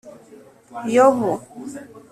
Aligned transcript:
yobu, 0.95 1.31